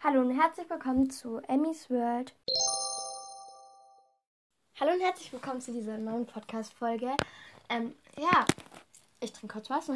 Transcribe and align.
Hallo 0.00 0.20
und 0.20 0.30
herzlich 0.30 0.70
willkommen 0.70 1.10
zu 1.10 1.38
Emmys 1.48 1.90
World. 1.90 2.32
Hallo 4.78 4.92
und 4.92 5.00
herzlich 5.00 5.32
willkommen 5.32 5.60
zu 5.60 5.72
dieser 5.72 5.98
neuen 5.98 6.24
Podcast-Folge. 6.24 7.16
Ähm, 7.68 7.96
ja, 8.16 8.46
ich 9.18 9.32
trinke 9.32 9.54
kurz 9.54 9.68
was. 9.68 9.90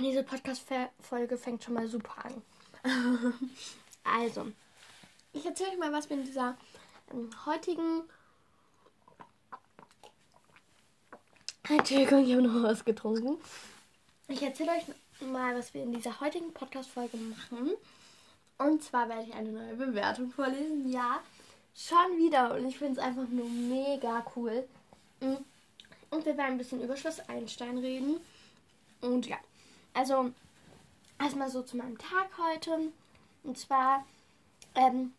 Diese 0.00 0.24
Podcast-Folge 0.24 1.38
fängt 1.38 1.62
schon 1.62 1.74
mal 1.74 1.86
super 1.86 2.24
an. 2.24 2.42
also, 4.02 4.50
ich 5.32 5.46
erzähle 5.46 5.70
euch 5.70 5.78
mal, 5.78 5.92
was 5.92 6.10
wir 6.10 6.16
in 6.16 6.24
dieser 6.24 6.56
ähm, 7.12 7.30
heutigen. 7.46 8.02
Entschuldigung, 11.68 12.24
ich 12.24 12.32
habe 12.32 12.42
noch 12.42 12.64
was 12.64 12.84
getrunken. 12.84 13.38
Ich 14.26 14.42
erzähle 14.42 14.72
euch 14.72 14.86
mal, 15.26 15.56
was 15.56 15.74
wir 15.74 15.82
in 15.82 15.92
dieser 15.92 16.20
heutigen 16.20 16.52
Podcast-Folge 16.52 17.16
machen. 17.16 17.72
Und 18.58 18.82
zwar 18.82 19.08
werde 19.08 19.24
ich 19.24 19.34
eine 19.34 19.50
neue 19.50 19.74
Bewertung 19.74 20.30
vorlesen. 20.30 20.90
Ja, 20.90 21.20
schon 21.74 22.18
wieder. 22.18 22.54
Und 22.54 22.66
ich 22.66 22.78
finde 22.78 23.00
es 23.00 23.06
einfach 23.06 23.28
nur 23.28 23.48
mega 23.48 24.24
cool. 24.36 24.66
Mm. 25.20 25.36
Und 26.10 26.26
wir 26.26 26.36
werden 26.36 26.52
ein 26.52 26.58
bisschen 26.58 26.82
über 26.82 26.96
Schloss 26.96 27.20
Einstein 27.28 27.78
reden. 27.78 28.20
Und 29.00 29.26
ja, 29.26 29.36
also 29.92 30.30
erstmal 31.20 31.50
so 31.50 31.62
zu 31.62 31.76
meinem 31.76 31.98
Tag 31.98 32.28
heute. 32.38 32.92
Und 33.42 33.58
zwar, 33.58 34.06
ähm, 34.74 35.12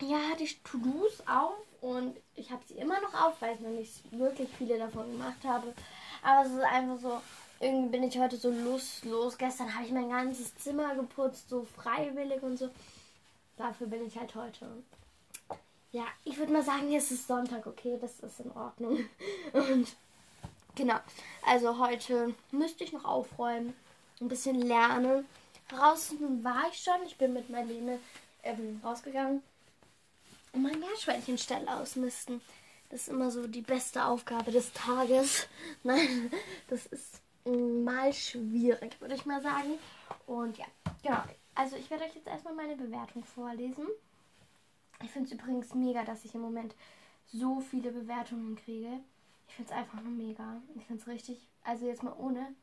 ja, 0.00 0.18
hatte 0.30 0.44
ich 0.44 0.60
To-Dos 0.62 1.22
auf 1.26 1.54
und 1.80 2.16
ich 2.34 2.50
habe 2.50 2.62
sie 2.66 2.74
immer 2.74 3.00
noch 3.00 3.14
auf, 3.14 3.40
weil 3.40 3.54
ich 3.54 3.60
noch 3.60 3.70
nicht 3.70 4.12
wirklich 4.12 4.48
viele 4.56 4.78
davon 4.78 5.10
gemacht 5.12 5.44
habe. 5.44 5.74
Aber 6.22 6.46
es 6.46 6.52
ist 6.52 6.62
einfach 6.62 6.98
so, 6.98 7.20
irgendwie 7.60 7.90
bin 7.90 8.02
ich 8.04 8.18
heute 8.18 8.36
so 8.36 8.50
lustlos. 8.50 9.36
Gestern 9.38 9.74
habe 9.74 9.84
ich 9.84 9.92
mein 9.92 10.10
ganzes 10.10 10.54
Zimmer 10.56 10.94
geputzt, 10.94 11.48
so 11.48 11.64
freiwillig 11.64 12.42
und 12.42 12.58
so. 12.58 12.70
Dafür 13.56 13.86
bin 13.88 14.06
ich 14.06 14.16
halt 14.16 14.34
heute. 14.34 14.66
Ja, 15.90 16.04
ich 16.24 16.36
würde 16.38 16.52
mal 16.52 16.62
sagen, 16.62 16.90
jetzt 16.90 17.10
ist 17.10 17.26
Sonntag, 17.26 17.66
okay? 17.66 17.98
Das 18.00 18.20
ist 18.20 18.40
in 18.40 18.52
Ordnung. 18.52 18.98
Und 19.54 19.96
genau, 20.74 20.98
also 21.46 21.78
heute 21.78 22.34
müsste 22.50 22.84
ich 22.84 22.92
noch 22.92 23.06
aufräumen, 23.06 23.74
ein 24.20 24.28
bisschen 24.28 24.60
lernen. 24.60 25.24
Draußen 25.68 26.44
war 26.44 26.68
ich 26.70 26.78
schon. 26.78 27.02
Ich 27.06 27.16
bin 27.16 27.32
mit 27.32 27.48
Marlene 27.48 27.98
ähm, 28.42 28.80
rausgegangen 28.84 29.42
und 30.52 30.62
mein 30.62 30.78
Meerschweinchenstall 30.80 31.68
ausmisten. 31.68 32.40
Das 32.90 33.02
ist 33.02 33.08
immer 33.08 33.30
so 33.30 33.46
die 33.46 33.60
beste 33.60 34.04
Aufgabe 34.04 34.50
des 34.50 34.72
Tages. 34.72 35.46
Nein, 35.82 36.30
das 36.68 36.86
ist 36.86 37.20
mal 37.50 38.12
schwierig, 38.12 39.00
würde 39.00 39.14
ich 39.14 39.26
mal 39.26 39.42
sagen. 39.42 39.78
Und 40.26 40.58
ja, 40.58 40.66
genau. 41.02 41.22
Also 41.54 41.76
ich 41.76 41.90
werde 41.90 42.04
euch 42.04 42.14
jetzt 42.14 42.28
erstmal 42.28 42.54
meine 42.54 42.76
Bewertung 42.76 43.24
vorlesen. 43.24 43.86
Ich 45.02 45.10
finde 45.10 45.28
es 45.28 45.34
übrigens 45.34 45.74
mega, 45.74 46.04
dass 46.04 46.24
ich 46.24 46.34
im 46.34 46.40
Moment 46.40 46.74
so 47.26 47.60
viele 47.60 47.90
Bewertungen 47.90 48.56
kriege. 48.56 49.00
Ich 49.48 49.54
finde 49.54 49.72
es 49.72 49.76
einfach 49.76 50.00
nur 50.00 50.12
mega. 50.12 50.60
Ich 50.76 50.84
finde 50.84 51.02
es 51.02 51.08
richtig, 51.08 51.38
also 51.64 51.86
jetzt 51.86 52.02
mal 52.02 52.14
ohne 52.18 52.54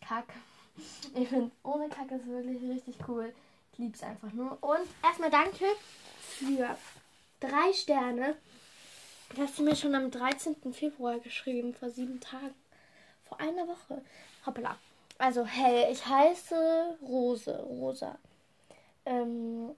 Kack. 0.00 0.32
Ich 1.14 1.28
finde, 1.28 1.50
ohne 1.62 1.88
Kack 1.88 2.10
ist 2.10 2.26
wirklich 2.26 2.62
richtig 2.62 2.96
cool. 3.08 3.32
Ich 3.72 3.78
liebe 3.78 3.94
es 3.94 4.02
einfach 4.02 4.32
nur. 4.32 4.58
Und 4.62 4.86
erstmal 5.02 5.30
danke 5.30 5.64
für 6.20 6.76
drei 7.40 7.72
Sterne. 7.72 8.36
Das 9.30 9.38
hast 9.38 9.58
du 9.58 9.62
mir 9.62 9.76
schon 9.76 9.94
am 9.94 10.10
13. 10.10 10.72
Februar 10.72 11.18
geschrieben, 11.20 11.74
vor 11.74 11.90
sieben 11.90 12.20
Tagen 12.20 12.54
vor 13.30 13.40
einer 13.40 13.66
Woche. 13.66 14.02
Hoppala. 14.44 14.76
Also, 15.18 15.44
hey, 15.44 15.92
ich 15.92 16.04
heiße 16.04 16.98
Rose. 17.02 17.62
Rosa. 17.62 18.18
Ähm, 19.06 19.70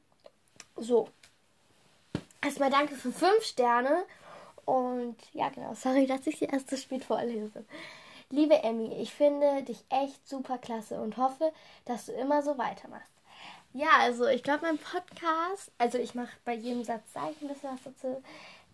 so. 0.77 1.09
Erstmal 2.43 2.71
danke 2.71 2.95
für 2.95 3.13
fünf 3.13 3.45
Sterne. 3.45 4.05
Und 4.65 5.17
ja, 5.33 5.49
genau. 5.51 5.75
Sorry, 5.75 6.07
dass 6.07 6.27
ich 6.27 6.39
die 6.39 6.47
erste 6.47 6.77
spät 6.77 7.05
vorlese. 7.05 7.65
Liebe 8.31 8.63
Emmy, 8.63 8.95
ich 8.95 9.13
finde 9.13 9.63
dich 9.63 9.85
echt 9.91 10.27
super 10.27 10.57
klasse 10.57 11.01
und 11.01 11.19
hoffe, 11.19 11.53
dass 11.85 12.07
du 12.07 12.13
immer 12.13 12.43
so 12.43 12.57
weitermachst. 12.57 13.11
Ja, 13.75 13.89
also 14.01 14.27
ich 14.27 14.43
glaube, 14.43 14.61
mein 14.63 14.79
Podcast, 14.79 15.71
also 15.79 15.99
ich 15.99 16.15
mache 16.15 16.33
bei 16.45 16.55
jedem 16.55 16.85
Satz, 16.85 17.13
sage 17.13 17.33
ich 17.33 17.43
ein 17.43 17.49
bisschen 17.49 17.71
was 17.73 17.83
dazu. 17.85 18.23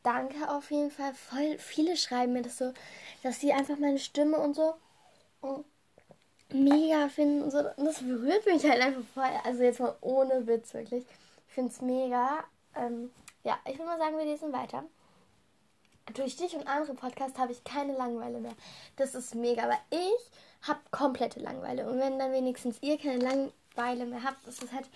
Danke 0.03 0.51
auf 0.51 0.71
jeden 0.71 0.91
Fall. 0.91 1.15
Voll 1.15 1.59
viele 1.59 1.97
schreiben 1.97 2.33
mir 2.33 2.43
das 2.43 2.59
so, 2.59 2.73
dass 3.23 3.41
sie 3.41 3.53
einfach 3.53 3.79
meine 3.79 3.99
Stimme 3.99 4.39
und 4.39 4.55
so 4.55 4.75
mega 6.53 7.09
finden. 7.09 7.43
Und 7.43 7.51
so. 7.51 7.59
Und 7.59 7.85
das 7.85 8.01
berührt 8.01 8.47
mich 8.47 8.65
halt 8.65 8.81
einfach 8.81 9.03
voll. 9.15 9.41
Also 9.45 9.63
jetzt 9.63 9.81
mal 9.81 9.97
ohne 10.01 10.47
Witz, 10.47 10.75
wirklich. 10.75 11.05
Ich 11.49 11.55
finde 11.55 11.73
es 11.73 11.81
mega. 11.81 12.45
Ähm, 12.75 13.11
ja, 13.45 13.59
ich 13.65 13.79
würde 13.79 13.87
mal 13.91 13.99
sagen, 13.99 14.19
wir 14.19 14.25
lesen 14.25 14.53
weiter. 14.53 14.85
Durch 16.15 16.37
dich 16.37 16.55
und 16.57 16.67
andere 16.67 16.95
Podcasts 16.95 17.39
habe 17.39 17.53
ich 17.53 17.65
keine 17.65 17.95
Langeweile 17.95 18.39
mehr. 18.39 18.55
Das 18.97 19.15
ist 19.15 19.35
mega, 19.35 19.65
aber 19.65 19.79
ich 19.91 20.67
habe 20.67 20.81
komplette 20.91 21.41
Langeweile. 21.41 21.89
Und 21.89 21.99
wenn 21.99 22.19
dann 22.19 22.33
wenigstens 22.33 22.79
ihr 22.81 22.99
keine 22.99 23.19
Langeweile 23.19 24.07
mehr 24.07 24.25
habt, 24.25 24.47
ist 24.47 24.63
es 24.63 24.73
halt 24.73 24.89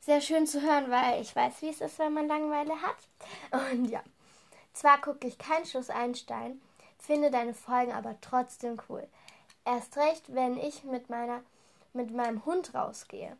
sehr 0.00 0.20
schön 0.20 0.46
zu 0.46 0.60
hören, 0.60 0.90
weil 0.90 1.20
ich 1.22 1.34
weiß, 1.34 1.62
wie 1.62 1.70
es 1.70 1.80
ist, 1.80 1.98
wenn 1.98 2.12
man 2.12 2.28
Langeweile 2.28 2.74
hat. 2.82 3.70
Und 3.70 3.86
ja, 3.86 4.02
zwar 4.72 5.00
gucke 5.00 5.26
ich 5.26 5.38
kein 5.38 5.64
Schluss 5.64 5.90
Einstein, 5.90 6.60
finde 6.98 7.30
deine 7.30 7.54
Folgen 7.54 7.92
aber 7.92 8.16
trotzdem 8.20 8.78
cool. 8.88 9.06
Erst 9.64 9.96
recht, 9.96 10.34
wenn 10.34 10.58
ich 10.58 10.84
mit 10.84 11.10
meiner 11.10 11.42
mit 11.92 12.12
meinem 12.12 12.44
Hund 12.44 12.74
rausgehe. 12.74 13.36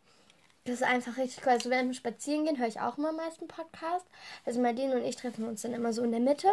Das 0.65 0.77
ist 0.77 0.83
einfach 0.83 1.17
richtig 1.17 1.45
cool. 1.45 1.53
Also 1.53 1.71
während 1.71 1.89
wir 1.89 1.95
spazieren 1.95 2.45
gehen, 2.45 2.59
höre 2.59 2.67
ich 2.67 2.81
auch 2.81 2.99
immer 2.99 3.13
meist 3.13 3.41
einen 3.41 3.49
Podcast. 3.49 4.07
Also 4.45 4.61
Marlene 4.61 4.97
und 4.97 5.05
ich 5.05 5.17
treffen 5.17 5.47
uns 5.47 5.63
dann 5.63 5.73
immer 5.73 5.93
so 5.93 6.03
in 6.03 6.11
der 6.11 6.21
Mitte. 6.21 6.49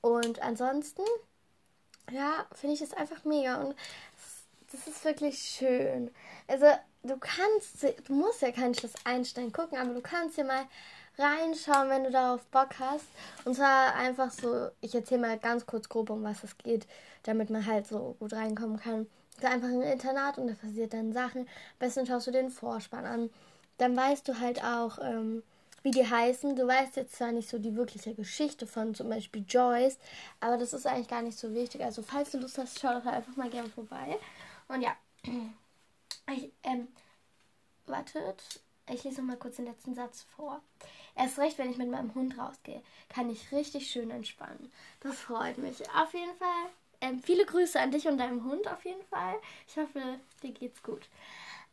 Und 0.00 0.42
ansonsten, 0.42 1.02
ja, 2.10 2.46
finde 2.52 2.74
ich 2.74 2.80
das 2.80 2.94
einfach 2.94 3.24
mega. 3.24 3.60
Und 3.62 3.76
das 4.72 4.86
ist 4.86 5.04
wirklich 5.04 5.38
schön. 5.38 6.10
Also 6.48 6.66
du 7.04 7.16
kannst, 7.18 7.82
du 8.08 8.12
musst 8.12 8.42
ja 8.42 8.50
keinen 8.50 8.74
Schluss 8.74 8.94
Einstein 9.04 9.52
gucken, 9.52 9.78
aber 9.78 9.94
du 9.94 10.00
kannst 10.00 10.36
ja 10.36 10.44
mal 10.44 10.66
reinschauen, 11.18 11.90
wenn 11.90 12.04
du 12.04 12.10
darauf 12.10 12.44
Bock 12.46 12.78
hast. 12.78 13.06
Und 13.44 13.54
zwar 13.54 13.94
einfach 13.94 14.30
so, 14.30 14.70
ich 14.80 14.94
erzähle 14.94 15.20
mal 15.20 15.38
ganz 15.38 15.66
kurz 15.66 15.88
grob, 15.88 16.10
um 16.10 16.22
was 16.22 16.44
es 16.44 16.56
geht, 16.58 16.86
damit 17.22 17.50
man 17.50 17.66
halt 17.66 17.86
so 17.86 18.16
gut 18.18 18.32
reinkommen 18.32 18.78
kann. 18.78 19.06
Es 19.36 19.38
ist 19.38 19.50
einfach 19.50 19.68
ein 19.68 19.82
Internat 19.82 20.38
und 20.38 20.48
da 20.48 20.54
passiert 20.54 20.92
dann 20.92 21.12
Sachen. 21.12 21.42
Am 21.42 21.78
besten 21.78 22.06
schaust 22.06 22.26
du 22.26 22.30
den 22.30 22.50
Vorspann 22.50 23.04
an. 23.04 23.30
Dann 23.78 23.96
weißt 23.96 24.28
du 24.28 24.38
halt 24.38 24.62
auch, 24.62 24.98
ähm, 25.02 25.42
wie 25.82 25.90
die 25.90 26.08
heißen. 26.08 26.56
Du 26.56 26.66
weißt 26.66 26.96
jetzt 26.96 27.16
zwar 27.16 27.32
nicht 27.32 27.48
so 27.48 27.58
die 27.58 27.76
wirkliche 27.76 28.14
Geschichte 28.14 28.66
von 28.66 28.94
zum 28.94 29.08
Beispiel 29.08 29.44
Joyce, 29.46 29.98
aber 30.40 30.56
das 30.56 30.72
ist 30.72 30.86
eigentlich 30.86 31.08
gar 31.08 31.22
nicht 31.22 31.38
so 31.38 31.54
wichtig. 31.54 31.84
Also 31.84 32.02
falls 32.02 32.30
du 32.30 32.38
Lust 32.38 32.58
hast, 32.58 32.80
schau 32.80 32.98
doch 32.98 33.06
einfach 33.06 33.36
mal 33.36 33.50
gerne 33.50 33.68
vorbei. 33.68 34.18
Und 34.68 34.82
ja, 34.82 34.96
ich, 36.32 36.50
ähm, 36.62 36.88
wartet, 37.86 38.60
ich 38.88 39.04
lese 39.04 39.20
noch 39.20 39.28
mal 39.28 39.36
kurz 39.36 39.56
den 39.56 39.66
letzten 39.66 39.94
Satz 39.94 40.24
vor. 40.36 40.60
Erst 41.16 41.38
recht, 41.38 41.58
wenn 41.58 41.70
ich 41.70 41.76
mit 41.76 41.90
meinem 41.90 42.14
Hund 42.14 42.36
rausgehe, 42.38 42.82
kann 43.08 43.30
ich 43.30 43.52
richtig 43.52 43.90
schön 43.90 44.10
entspannen. 44.10 44.72
Das 45.00 45.20
freut 45.20 45.58
mich. 45.58 45.80
Auf 45.90 46.12
jeden 46.12 46.36
Fall. 46.36 46.70
Ähm, 47.00 47.22
viele 47.22 47.44
Grüße 47.44 47.78
an 47.78 47.90
dich 47.90 48.08
und 48.08 48.18
deinem 48.18 48.44
Hund 48.44 48.66
auf 48.66 48.84
jeden 48.84 49.04
Fall. 49.04 49.34
Ich 49.68 49.76
hoffe, 49.76 50.18
dir 50.42 50.52
geht's 50.52 50.82
gut. 50.82 51.08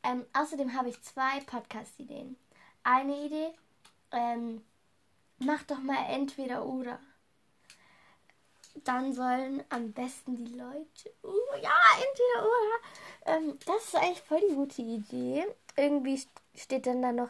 Ähm, 0.04 0.26
außerdem 0.34 0.76
habe 0.76 0.90
ich 0.90 1.02
zwei 1.02 1.40
Podcast-Ideen. 1.46 2.36
Eine 2.84 3.26
Idee, 3.26 3.54
ähm, 4.12 4.64
mach 5.40 5.64
doch 5.64 5.80
mal 5.80 6.06
entweder 6.10 6.66
oder. 6.66 7.00
Dann 8.84 9.14
sollen 9.14 9.64
am 9.70 9.92
besten 9.92 10.38
die 10.38 10.54
Leute. 10.54 11.14
Uh, 11.24 11.62
ja, 11.62 11.76
entweder 11.96 12.48
oder. 12.48 13.38
Ähm, 13.38 13.60
das 13.66 13.86
ist 13.86 13.96
eigentlich 13.96 14.22
voll 14.22 14.42
die 14.50 14.56
gute 14.56 14.82
Idee. 14.82 15.46
Irgendwie 15.82 16.22
steht 16.56 16.86
dann 16.86 17.02
da 17.02 17.12
noch, 17.12 17.30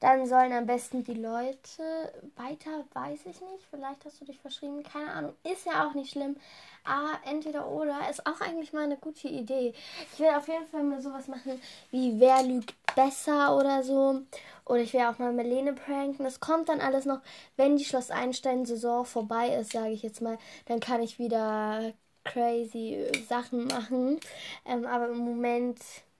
dann 0.00 0.26
sollen 0.26 0.52
am 0.52 0.66
besten 0.66 1.04
die 1.04 1.14
Leute 1.14 2.12
weiter, 2.36 2.84
weiß 2.92 3.20
ich 3.20 3.40
nicht. 3.40 3.64
Vielleicht 3.70 4.04
hast 4.04 4.20
du 4.20 4.24
dich 4.24 4.38
verschrieben, 4.40 4.82
keine 4.82 5.12
Ahnung. 5.12 5.34
Ist 5.44 5.66
ja 5.66 5.86
auch 5.86 5.94
nicht 5.94 6.10
schlimm. 6.10 6.36
Aber 6.84 7.18
entweder 7.24 7.68
oder 7.68 8.08
ist 8.10 8.26
auch 8.26 8.40
eigentlich 8.40 8.72
mal 8.72 8.84
eine 8.84 8.96
gute 8.96 9.28
Idee. 9.28 9.74
Ich 10.12 10.18
will 10.18 10.28
auf 10.28 10.48
jeden 10.48 10.66
Fall 10.66 10.82
mal 10.82 11.00
sowas 11.00 11.28
machen 11.28 11.60
wie 11.90 12.18
Wer 12.18 12.42
lügt 12.42 12.74
besser 12.94 13.56
oder 13.56 13.82
so. 13.82 14.22
Oder 14.66 14.80
ich 14.80 14.92
will 14.92 15.02
auch 15.02 15.18
mal 15.18 15.32
Melene 15.32 15.74
pranken. 15.74 16.24
Das 16.24 16.40
kommt 16.40 16.68
dann 16.68 16.80
alles 16.80 17.04
noch, 17.04 17.20
wenn 17.56 17.76
die 17.76 17.84
Schloss 17.84 18.10
Einstein-Saison 18.10 19.04
vorbei 19.04 19.48
ist, 19.56 19.72
sage 19.72 19.90
ich 19.90 20.02
jetzt 20.02 20.20
mal. 20.20 20.38
Dann 20.66 20.80
kann 20.80 21.02
ich 21.02 21.18
wieder 21.18 21.92
crazy 22.24 23.06
Sachen 23.28 23.66
machen. 23.66 24.20
Ähm, 24.64 24.86
aber 24.86 25.08
im 25.10 25.18
Moment 25.18 25.78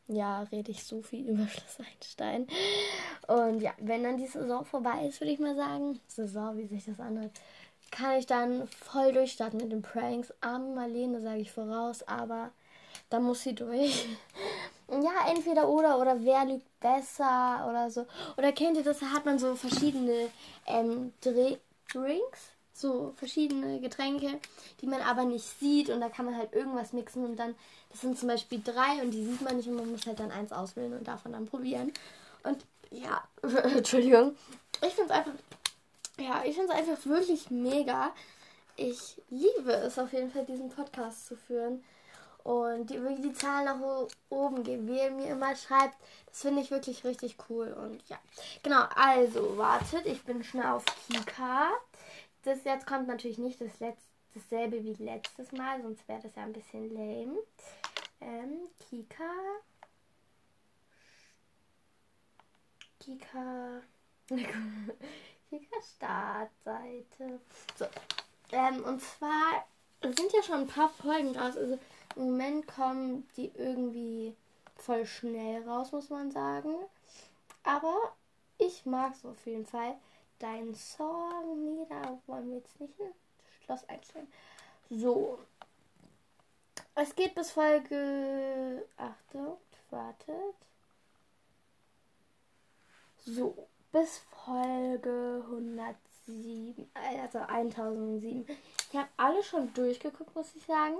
ja, 0.08 0.42
rede 0.44 0.70
ich 0.70 0.84
so 0.84 1.02
viel 1.02 1.28
über 1.28 1.46
Schloss 1.46 1.78
Einstein. 1.80 2.46
Und 3.26 3.60
ja, 3.60 3.72
wenn 3.78 4.02
dann 4.02 4.18
die 4.18 4.26
Saison 4.26 4.64
vorbei 4.64 5.06
ist, 5.08 5.20
würde 5.20 5.32
ich 5.32 5.38
mal 5.38 5.56
sagen, 5.56 6.00
Saison, 6.06 6.56
wie 6.56 6.66
sich 6.66 6.84
das 6.84 7.00
anhört, 7.00 7.32
kann 7.90 8.18
ich 8.18 8.26
dann 8.26 8.66
voll 8.68 9.12
durchstarten 9.12 9.60
mit 9.60 9.70
den 9.70 9.82
Pranks. 9.82 10.32
Arme 10.40 10.74
Marlene 10.74 11.20
sage 11.20 11.40
ich 11.40 11.52
voraus, 11.52 12.02
aber 12.02 12.50
da 13.08 13.20
muss 13.20 13.42
sie 13.42 13.54
durch. 13.54 14.08
ja, 14.90 15.30
entweder 15.30 15.68
oder 15.68 16.00
oder 16.00 16.24
wer 16.24 16.44
lügt 16.44 16.80
besser 16.80 17.66
oder 17.68 17.90
so. 17.90 18.06
Oder 18.36 18.52
kennt 18.52 18.76
ihr 18.76 18.82
das? 18.82 18.98
Da 18.98 19.06
hat 19.06 19.24
man 19.24 19.38
so 19.38 19.54
verschiedene 19.54 20.28
ähm, 20.66 21.12
Drinks, 21.20 22.53
so 22.74 23.12
verschiedene 23.16 23.80
Getränke, 23.80 24.40
die 24.80 24.86
man 24.86 25.00
aber 25.00 25.24
nicht 25.24 25.44
sieht 25.60 25.90
und 25.90 26.00
da 26.00 26.08
kann 26.08 26.26
man 26.26 26.36
halt 26.36 26.52
irgendwas 26.52 26.92
mixen 26.92 27.24
und 27.24 27.36
dann, 27.36 27.54
das 27.90 28.00
sind 28.00 28.18
zum 28.18 28.28
Beispiel 28.28 28.60
drei 28.62 29.00
und 29.02 29.12
die 29.12 29.24
sieht 29.24 29.40
man 29.42 29.56
nicht 29.56 29.68
und 29.68 29.76
man 29.76 29.90
muss 29.90 30.06
halt 30.06 30.18
dann 30.18 30.32
eins 30.32 30.52
auswählen 30.52 30.92
und 30.92 31.06
davon 31.06 31.32
dann 31.32 31.46
probieren. 31.46 31.92
Und 32.42 32.64
ja, 32.90 33.22
Entschuldigung. 33.76 34.36
Ich 34.82 34.94
finde 34.94 35.12
es 35.12 35.18
einfach, 35.18 35.32
ja, 36.18 36.42
ich 36.44 36.56
finde 36.56 36.72
es 36.72 36.78
einfach 36.78 37.06
wirklich 37.06 37.50
mega. 37.50 38.12
Ich 38.76 39.22
liebe 39.30 39.72
es 39.72 39.98
auf 39.98 40.12
jeden 40.12 40.32
Fall, 40.32 40.44
diesen 40.44 40.68
Podcast 40.68 41.26
zu 41.26 41.36
führen 41.36 41.84
und 42.44 42.90
die, 42.90 42.98
die 43.22 43.32
Zahlen 43.32 43.64
nach 43.64 44.08
oben 44.28 44.62
gehen, 44.62 44.86
wie 44.86 44.98
ihr 44.98 45.10
mir 45.10 45.28
immer 45.28 45.56
schreibt. 45.56 45.96
Das 46.26 46.42
finde 46.42 46.60
ich 46.60 46.70
wirklich 46.70 47.04
richtig 47.04 47.36
cool. 47.48 47.72
Und 47.72 48.06
ja, 48.08 48.18
genau, 48.62 48.84
also 48.94 49.56
wartet, 49.56 50.06
ich 50.06 50.22
bin 50.24 50.44
schnell 50.44 50.66
auf 50.66 50.84
Kika. 51.08 51.68
Das 52.44 52.64
jetzt 52.64 52.86
kommt 52.86 53.08
natürlich 53.08 53.38
nicht 53.38 53.60
das 53.60 53.80
letzte, 53.80 54.08
dasselbe 54.34 54.84
wie 54.84 55.02
letztes 55.02 55.52
Mal, 55.52 55.80
sonst 55.82 56.06
wäre 56.08 56.20
das 56.20 56.34
ja 56.34 56.42
ein 56.42 56.52
bisschen 56.52 56.92
lame. 56.92 57.38
Ähm, 58.20 58.68
Kika. 58.78 59.32
Kika. 63.00 63.80
Kika 64.28 65.76
Startseite. 65.96 67.40
So. 67.76 67.86
Ähm, 68.52 68.84
und 68.84 69.00
zwar 69.00 69.64
sind 70.02 70.32
ja 70.32 70.42
schon 70.42 70.60
ein 70.60 70.66
paar 70.66 70.90
Folgen 70.90 71.36
raus. 71.36 71.56
Also 71.56 71.78
im 72.16 72.22
Moment 72.24 72.66
kommen 72.66 73.26
die 73.36 73.52
irgendwie 73.56 74.36
voll 74.76 75.06
schnell 75.06 75.66
raus, 75.66 75.92
muss 75.92 76.10
man 76.10 76.30
sagen. 76.30 76.74
Aber 77.62 78.12
ich 78.58 78.84
mag 78.84 79.14
es 79.14 79.24
auf 79.24 79.46
jeden 79.46 79.66
Fall. 79.66 79.96
Dein 80.44 80.74
Song, 80.74 81.64
nee, 81.64 81.86
da 81.88 82.18
wollen 82.26 82.50
wir 82.50 82.58
jetzt 82.58 82.78
nicht 82.78 83.00
ein 83.00 83.14
Schloss 83.64 83.88
einstellen. 83.88 84.30
So. 84.90 85.38
Es 86.94 87.14
geht 87.14 87.34
bis 87.34 87.50
Folge. 87.52 88.86
Achtung, 88.98 89.56
wartet. 89.88 90.54
So, 93.24 93.68
bis 93.90 94.18
Folge 94.44 95.42
107, 95.46 96.90
also 96.92 97.38
1007. 97.38 98.46
Ich 98.92 98.98
habe 98.98 99.08
alle 99.16 99.42
schon 99.42 99.72
durchgeguckt, 99.72 100.36
muss 100.36 100.54
ich 100.54 100.66
sagen. 100.66 100.98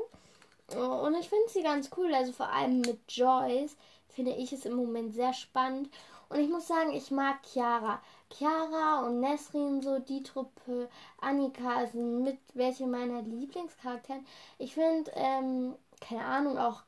Und 0.74 1.14
ich 1.16 1.28
finde 1.28 1.50
sie 1.50 1.62
ganz 1.62 1.90
cool. 1.98 2.14
Also 2.14 2.32
vor 2.32 2.48
allem 2.48 2.80
mit 2.80 2.98
Joyce 3.12 3.76
finde 4.08 4.32
ich 4.32 4.54
es 4.54 4.64
im 4.64 4.76
Moment 4.76 5.12
sehr 5.12 5.34
spannend. 5.34 5.90
Und 6.28 6.40
ich 6.40 6.48
muss 6.48 6.66
sagen, 6.66 6.92
ich 6.92 7.10
mag 7.10 7.38
Chiara. 7.44 8.00
Chiara 8.30 9.06
und 9.06 9.20
Nesrin, 9.20 9.82
so 9.82 9.98
die 9.98 10.22
Truppe, 10.22 10.88
Annika 11.20 11.86
sind 11.86 12.22
mit 12.24 12.38
welche 12.54 12.86
meiner 12.86 13.22
Lieblingscharaktere. 13.22 14.20
Ich 14.58 14.74
finde, 14.74 15.10
ähm, 15.14 15.74
keine 16.00 16.24
Ahnung, 16.24 16.58
auch 16.58 16.82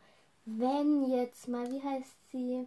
wenn 0.45 1.11
jetzt 1.11 1.49
mal, 1.49 1.71
wie 1.71 1.83
heißt 1.83 2.17
sie? 2.33 2.67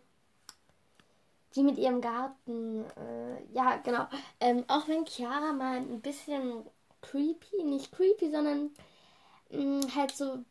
Die 1.56 1.63
mit 1.63 1.77
ihrem 1.77 2.00
Garten, 2.00 2.86
äh, 2.95 3.44
ja, 3.54 3.77
genau. 3.77 4.07
Ähm, 4.39 4.63
auch 4.68 4.88
wenn 4.88 5.06
Chiara 5.06 5.51
mal 5.51 5.77
ein 5.77 6.01
bisschen 6.01 6.63
creepy, 7.01 7.63
nicht 7.63 7.92
creepy, 7.92 8.30
sondern 8.30 8.71
mh, 9.50 9.88
mm, 9.88 9.95
halt 9.95 10.12
so 10.12 10.44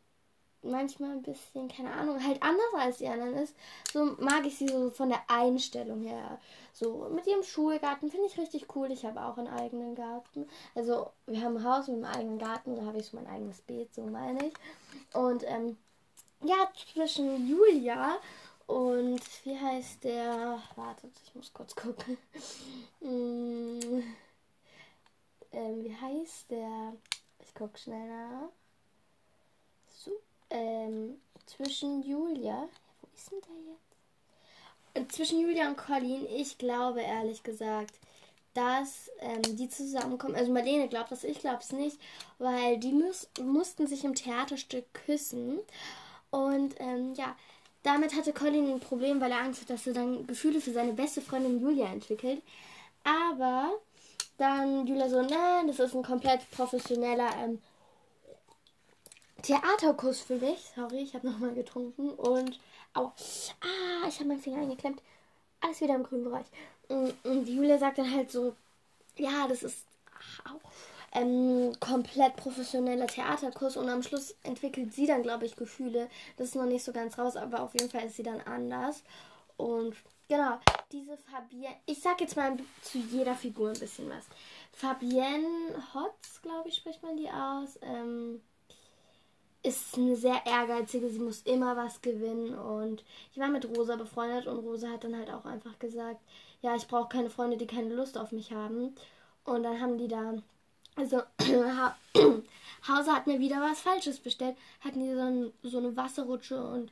manchmal 0.61 1.11
ein 1.11 1.21
bisschen, 1.21 1.67
keine 1.67 1.91
Ahnung, 1.91 2.23
halt 2.23 2.41
anders 2.41 2.73
als 2.77 2.97
die 2.97 3.07
anderen 3.07 3.35
ist. 3.35 3.55
So 3.91 4.15
mag 4.19 4.45
ich 4.45 4.57
sie 4.57 4.67
so 4.67 4.89
von 4.89 5.09
der 5.09 5.21
Einstellung 5.27 6.03
her. 6.03 6.39
So 6.73 7.09
mit 7.13 7.27
ihrem 7.27 7.43
Schulgarten 7.43 8.09
finde 8.09 8.27
ich 8.27 8.37
richtig 8.37 8.75
cool. 8.75 8.91
Ich 8.91 9.05
habe 9.05 9.21
auch 9.21 9.37
einen 9.37 9.47
eigenen 9.47 9.95
Garten. 9.95 10.47
Also 10.75 11.11
wir 11.27 11.41
haben 11.41 11.57
ein 11.57 11.63
Haus 11.63 11.87
mit 11.87 12.03
einem 12.03 12.13
eigenen 12.13 12.39
Garten, 12.39 12.75
da 12.75 12.83
habe 12.83 12.97
ich 12.99 13.07
so 13.07 13.17
mein 13.17 13.27
eigenes 13.27 13.61
Beet, 13.61 13.93
so 13.93 14.01
meine 14.01 14.47
ich. 14.47 14.53
Und 15.13 15.43
ähm, 15.45 15.77
ja, 16.43 16.69
zwischen 16.93 17.47
Julia 17.47 18.17
und 18.67 19.21
wie 19.45 19.57
heißt 19.57 20.03
der? 20.03 20.61
Wartet, 20.75 21.11
ich 21.25 21.35
muss 21.35 21.51
kurz 21.53 21.75
gucken. 21.75 22.17
hm, 22.99 23.79
ähm, 25.51 25.83
wie 25.83 25.95
heißt 25.95 26.51
der? 26.51 26.93
Ich 27.39 27.53
gucke 27.55 27.77
schnell 27.77 28.07
nach 28.07 28.49
ähm, 30.49 31.19
zwischen 31.45 32.03
Julia. 32.03 32.67
Wo 33.01 33.07
ist 33.15 33.31
denn 33.31 33.41
der 33.41 33.73
jetzt? 33.73 33.89
zwischen 35.07 35.39
Julia 35.39 35.69
und 35.69 35.77
Colin, 35.77 36.25
ich 36.35 36.57
glaube 36.57 37.01
ehrlich 37.01 37.43
gesagt, 37.43 37.93
dass 38.53 39.09
ähm, 39.19 39.41
die 39.55 39.69
zusammenkommen. 39.69 40.35
Also 40.35 40.51
Marlene 40.51 40.87
glaubt 40.87 41.11
das, 41.11 41.23
ich 41.23 41.39
glaube 41.39 41.59
es 41.61 41.71
nicht, 41.71 41.97
weil 42.39 42.77
die 42.77 42.91
müß, 42.91 43.29
mussten 43.41 43.87
sich 43.87 44.03
im 44.03 44.15
Theaterstück 44.15 44.85
küssen. 44.93 45.59
Und 46.31 46.75
ähm, 46.79 47.13
ja, 47.15 47.35
damit 47.83 48.15
hatte 48.15 48.33
Colin 48.33 48.71
ein 48.71 48.79
Problem, 48.79 49.21
weil 49.21 49.31
er 49.31 49.41
Angst 49.41 49.61
hat, 49.61 49.69
dass 49.69 49.87
er 49.87 49.93
dann 49.93 50.27
Gefühle 50.27 50.61
für 50.61 50.73
seine 50.73 50.93
beste 50.93 51.21
Freundin 51.21 51.61
Julia 51.61 51.87
entwickelt. 51.87 52.41
Aber 53.03 53.73
dann 54.37 54.85
Julia 54.87 55.09
so, 55.09 55.21
nein, 55.21 55.67
das 55.67 55.79
ist 55.79 55.95
ein 55.95 56.03
komplett 56.03 56.49
professioneller 56.51 57.29
ähm, 57.43 57.61
Theaterkuss 59.41 60.21
für 60.21 60.37
dich. 60.37 60.71
Sorry, 60.75 60.99
ich 60.99 61.13
habe 61.13 61.29
nochmal 61.29 61.53
getrunken 61.53 62.11
und. 62.11 62.59
Aua. 62.93 63.13
Ah, 63.61 64.07
ich 64.07 64.15
habe 64.15 64.29
meinen 64.29 64.41
Finger 64.41 64.61
eingeklemmt. 64.61 65.01
Alles 65.61 65.81
wieder 65.81 65.95
im 65.95 66.03
grünen 66.03 66.23
Bereich. 66.23 66.47
Und, 66.87 67.13
und 67.23 67.47
Julia 67.47 67.77
sagt 67.77 67.97
dann 67.97 68.13
halt 68.13 68.31
so: 68.31 68.55
Ja, 69.17 69.47
das 69.47 69.63
ist. 69.63 69.85
Au, 70.45 70.59
ähm, 71.13 71.73
komplett 71.79 72.35
professioneller 72.35 73.07
Theaterkurs 73.07 73.77
und 73.77 73.89
am 73.89 74.03
Schluss 74.03 74.35
entwickelt 74.43 74.93
sie 74.93 75.07
dann, 75.07 75.23
glaube 75.23 75.45
ich, 75.45 75.55
Gefühle. 75.55 76.09
Das 76.37 76.49
ist 76.49 76.55
noch 76.55 76.65
nicht 76.65 76.83
so 76.83 76.91
ganz 76.91 77.17
raus, 77.17 77.35
aber 77.35 77.61
auf 77.61 77.73
jeden 77.73 77.89
Fall 77.89 78.05
ist 78.05 78.17
sie 78.17 78.23
dann 78.23 78.41
anders. 78.41 79.03
Und 79.57 79.95
genau, 80.27 80.59
diese 80.91 81.17
Fabienne, 81.17 81.75
ich 81.85 82.01
sag 82.01 82.21
jetzt 82.21 82.35
mal 82.35 82.57
zu 82.81 82.99
jeder 82.99 83.35
Figur 83.35 83.69
ein 83.69 83.79
bisschen 83.79 84.09
was. 84.09 84.25
Fabienne 84.71 85.47
Hotz, 85.93 86.41
glaube 86.41 86.69
ich, 86.69 86.75
spricht 86.75 87.01
man 87.01 87.17
die 87.17 87.29
aus. 87.29 87.79
Ähm, 87.81 88.41
ist 89.63 89.97
eine 89.97 90.15
sehr 90.15 90.45
ehrgeizige, 90.45 91.09
sie 91.09 91.19
muss 91.19 91.41
immer 91.41 91.75
was 91.75 92.01
gewinnen 92.01 92.57
und 92.57 93.03
ich 93.33 93.39
war 93.39 93.49
mit 93.49 93.65
Rosa 93.65 93.95
befreundet 93.95 94.47
und 94.47 94.59
Rosa 94.59 94.89
hat 94.89 95.03
dann 95.03 95.17
halt 95.17 95.29
auch 95.29 95.45
einfach 95.45 95.77
gesagt, 95.79 96.21
ja, 96.61 96.75
ich 96.75 96.87
brauche 96.87 97.09
keine 97.09 97.29
Freunde, 97.29 97.57
die 97.57 97.67
keine 97.67 97.93
Lust 97.93 98.17
auf 98.17 98.31
mich 98.31 98.51
haben. 98.51 98.95
Und 99.45 99.63
dann 99.63 99.79
haben 99.81 99.97
die 99.97 100.07
da, 100.07 100.35
also 100.95 101.21
Hauser 102.87 103.13
hat 103.15 103.27
mir 103.27 103.39
wieder 103.39 103.61
was 103.61 103.81
Falsches 103.81 104.19
bestellt, 104.19 104.55
hatten 104.81 104.99
die 104.99 105.13
so, 105.13 105.21
ein, 105.21 105.53
so 105.63 105.77
eine 105.77 105.95
Wasserrutsche 105.95 106.61
und 106.61 106.91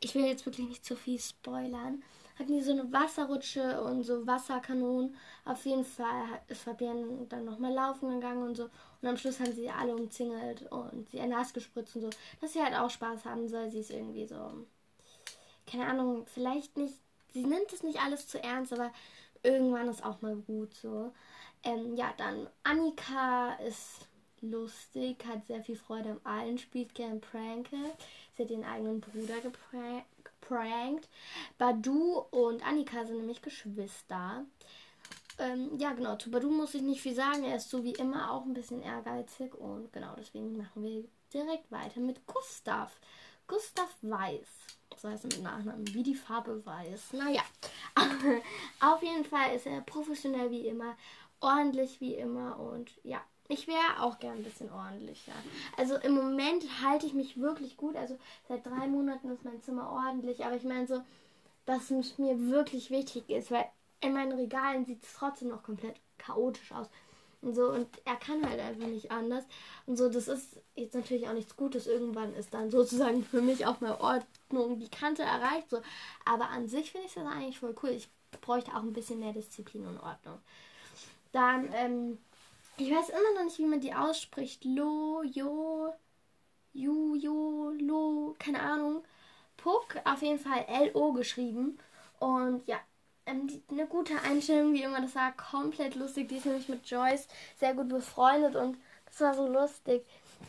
ich 0.00 0.14
will 0.14 0.24
jetzt 0.24 0.46
wirklich 0.46 0.68
nicht 0.68 0.84
zu 0.84 0.96
viel 0.96 1.18
spoilern 1.18 2.02
hatten 2.38 2.52
die 2.52 2.62
so 2.62 2.72
eine 2.72 2.92
Wasserrutsche 2.92 3.80
und 3.82 4.02
so 4.02 4.26
Wasserkanonen. 4.26 5.16
Auf 5.44 5.64
jeden 5.64 5.84
Fall 5.84 6.40
ist 6.48 6.62
Fabienne 6.62 7.26
dann 7.28 7.44
nochmal 7.44 7.72
laufen 7.72 8.10
gegangen 8.10 8.42
und 8.42 8.56
so. 8.56 8.68
Und 9.06 9.10
am 9.10 9.18
Schluss 9.18 9.38
haben 9.38 9.52
sie 9.52 9.70
alle 9.70 9.94
umzingelt 9.94 10.62
und 10.72 11.08
sie 11.10 11.24
nass 11.24 11.52
gespritzt 11.52 11.94
und 11.94 12.02
so. 12.02 12.10
Dass 12.40 12.54
sie 12.54 12.60
halt 12.60 12.74
auch 12.74 12.90
Spaß 12.90 13.24
haben 13.24 13.48
soll. 13.48 13.70
Sie 13.70 13.78
ist 13.78 13.92
irgendwie 13.92 14.26
so, 14.26 14.66
keine 15.64 15.86
Ahnung, 15.86 16.26
vielleicht 16.26 16.76
nicht, 16.76 16.94
sie 17.32 17.44
nimmt 17.44 17.72
es 17.72 17.84
nicht 17.84 18.00
alles 18.00 18.26
zu 18.26 18.42
ernst, 18.42 18.72
aber 18.72 18.90
irgendwann 19.44 19.86
ist 19.86 20.04
auch 20.04 20.22
mal 20.22 20.34
gut 20.34 20.74
so. 20.74 21.12
Ähm, 21.62 21.94
ja, 21.94 22.12
dann 22.16 22.48
Annika 22.64 23.52
ist 23.64 24.08
lustig, 24.40 25.24
hat 25.24 25.46
sehr 25.46 25.62
viel 25.62 25.76
Freude 25.76 26.10
am 26.10 26.20
Allen, 26.24 26.58
spielt 26.58 26.92
gern 26.96 27.20
Pranke. 27.20 27.76
Sie 28.36 28.42
hat 28.42 28.50
ihren 28.50 28.64
eigenen 28.64 29.00
Bruder 29.00 29.36
geprankt. 29.40 31.08
Badu 31.58 32.24
und 32.32 32.66
Annika 32.66 33.04
sind 33.04 33.18
nämlich 33.18 33.40
Geschwister. 33.40 34.44
Ähm, 35.38 35.76
ja, 35.78 35.92
genau, 35.92 36.16
zu 36.16 36.30
Badu 36.30 36.50
muss 36.50 36.74
ich 36.74 36.82
nicht 36.82 37.02
viel 37.02 37.14
sagen. 37.14 37.44
Er 37.44 37.56
ist 37.56 37.70
so 37.70 37.84
wie 37.84 37.92
immer 37.92 38.32
auch 38.32 38.44
ein 38.44 38.54
bisschen 38.54 38.82
ehrgeizig. 38.82 39.54
Und 39.54 39.92
genau, 39.92 40.14
deswegen 40.16 40.56
machen 40.56 40.82
wir 40.82 41.04
direkt 41.32 41.70
weiter 41.70 42.00
mit 42.00 42.26
Gustav. 42.26 42.98
Gustav 43.46 43.94
Weiß. 44.02 44.46
So 44.96 45.08
heißt 45.08 45.24
mit 45.24 45.42
Nachnamen. 45.42 45.92
Wie 45.94 46.02
die 46.02 46.14
Farbe 46.14 46.64
weiß. 46.64 47.12
Naja. 47.12 47.42
Auf 48.80 49.02
jeden 49.02 49.24
Fall 49.24 49.54
ist 49.54 49.66
er 49.66 49.80
professionell 49.82 50.50
wie 50.50 50.66
immer. 50.66 50.96
Ordentlich 51.40 52.00
wie 52.00 52.14
immer. 52.14 52.58
Und 52.58 52.90
ja, 53.02 53.20
ich 53.48 53.68
wäre 53.68 54.00
auch 54.00 54.18
gern 54.18 54.38
ein 54.38 54.44
bisschen 54.44 54.72
ordentlicher. 54.72 55.32
Also 55.76 55.96
im 55.96 56.14
Moment 56.14 56.64
halte 56.82 57.06
ich 57.06 57.12
mich 57.12 57.38
wirklich 57.38 57.76
gut. 57.76 57.94
Also 57.94 58.18
seit 58.48 58.64
drei 58.64 58.86
Monaten 58.86 59.30
ist 59.30 59.44
mein 59.44 59.60
Zimmer 59.60 59.90
ordentlich. 59.90 60.44
Aber 60.46 60.56
ich 60.56 60.64
meine 60.64 60.86
so, 60.86 61.02
dass 61.66 61.90
es 61.90 62.16
mir 62.16 62.38
wirklich 62.48 62.90
wichtig 62.90 63.28
ist, 63.28 63.50
weil 63.50 63.66
in 64.00 64.12
meinen 64.12 64.32
Regalen 64.32 64.84
sieht 64.84 65.02
es 65.02 65.14
trotzdem 65.14 65.48
noch 65.48 65.62
komplett 65.62 65.96
chaotisch 66.18 66.72
aus. 66.72 66.88
Und 67.42 67.54
so, 67.54 67.70
und 67.70 67.88
er 68.04 68.16
kann 68.16 68.48
halt 68.48 68.58
einfach 68.60 68.86
nicht 68.86 69.10
anders. 69.10 69.44
Und 69.86 69.96
so, 69.96 70.08
das 70.08 70.26
ist 70.26 70.60
jetzt 70.74 70.94
natürlich 70.94 71.28
auch 71.28 71.32
nichts 71.32 71.56
Gutes. 71.56 71.86
Irgendwann 71.86 72.34
ist 72.34 72.52
dann 72.52 72.70
sozusagen 72.70 73.24
für 73.24 73.40
mich 73.40 73.66
auch 73.66 73.80
mal 73.80 73.96
Ordnung, 74.00 74.80
die 74.80 74.88
Kante 74.88 75.22
erreicht. 75.22 75.70
So. 75.70 75.80
Aber 76.24 76.48
an 76.48 76.68
sich 76.68 76.90
finde 76.90 77.06
ich 77.06 77.14
das 77.14 77.26
eigentlich 77.26 77.58
voll 77.58 77.74
cool. 77.82 77.90
Ich 77.90 78.08
bräuchte 78.40 78.72
auch 78.72 78.82
ein 78.82 78.92
bisschen 78.92 79.20
mehr 79.20 79.32
Disziplin 79.32 79.86
und 79.86 80.00
Ordnung. 80.00 80.38
Dann, 81.32 81.70
ähm, 81.74 82.18
ich 82.78 82.90
weiß 82.90 83.10
immer 83.10 83.34
noch 83.36 83.44
nicht, 83.44 83.58
wie 83.58 83.66
man 83.66 83.80
die 83.80 83.94
ausspricht. 83.94 84.64
Lo, 84.64 85.22
Jo, 85.22 85.92
Ju, 86.72 87.14
Jo, 87.14 87.72
Lo, 87.78 88.34
keine 88.38 88.60
Ahnung. 88.60 89.04
Puck, 89.56 89.96
auf 90.04 90.22
jeden 90.22 90.38
Fall 90.38 90.64
L-O 90.66 91.12
geschrieben. 91.12 91.78
Und 92.18 92.66
ja, 92.66 92.78
ähm, 93.26 93.46
die, 93.48 93.62
eine 93.70 93.86
gute 93.86 94.14
Einstellung, 94.22 94.72
wie 94.72 94.82
immer 94.82 95.00
das 95.00 95.14
war, 95.14 95.32
komplett 95.32 95.94
lustig. 95.94 96.28
Die 96.28 96.36
ist 96.36 96.46
nämlich 96.46 96.68
mit 96.68 96.88
Joyce 96.88 97.28
sehr 97.58 97.74
gut 97.74 97.88
befreundet 97.88 98.56
und 98.56 98.78
das 99.06 99.20
war 99.20 99.34
so 99.34 99.46
lustig. 99.46 100.04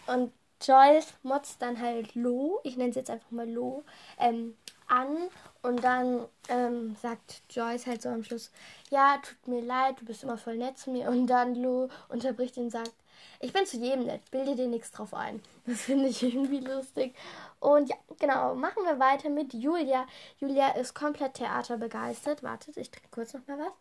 Und 0.08 0.32
Joyce 0.62 1.14
motzt 1.24 1.62
dann 1.62 1.80
halt 1.80 2.16
Lo, 2.16 2.60
ich 2.64 2.78
nenne 2.78 2.90
es 2.90 2.96
jetzt 2.96 3.10
einfach 3.10 3.32
mal 3.32 3.50
Lo, 3.50 3.84
ähm, 4.20 4.56
an 4.88 5.30
und 5.62 5.84
dann 5.84 6.26
ähm, 6.50 6.96
sagt 7.02 7.42
Joyce 7.50 7.88
halt 7.88 8.02
so 8.02 8.10
am 8.10 8.24
Schluss, 8.24 8.52
ja, 8.90 9.18
tut 9.18 9.48
mir 9.48 9.62
leid, 9.62 10.00
du 10.00 10.06
bist 10.06 10.24
immer 10.24 10.38
voll 10.38 10.58
nett 10.58 10.78
zu 10.78 10.92
mir. 10.92 11.10
Und 11.10 11.28
dann 11.28 11.56
Lo 11.56 11.90
unterbricht 12.10 12.58
ihn 12.58 12.66
und 12.66 12.72
sagt, 12.72 12.94
ich 13.40 13.54
bin 13.54 13.66
zu 13.66 13.78
jedem 13.78 14.06
nett, 14.06 14.30
bilde 14.32 14.56
dir 14.56 14.68
nichts 14.68 14.92
drauf 14.92 15.14
ein. 15.14 15.42
Das 15.66 15.82
finde 15.82 16.08
ich 16.08 16.24
irgendwie 16.24 16.60
lustig. 16.60 17.14
Und 17.60 17.90
ja, 17.90 17.96
genau, 18.20 18.56
machen 18.56 18.84
wir 18.86 19.00
weiter 19.00 19.30
mit 19.30 19.54
Julia. 19.54 20.08
Julia 20.40 20.70
ist 20.70 20.94
komplett 20.94 21.36
theaterbegeistert. 21.36 22.42
Wartet, 22.42 22.78
ich 22.78 22.90
trinke 22.90 23.10
kurz 23.12 23.34
noch 23.34 23.46
mal 23.48 23.60
was. 23.60 23.74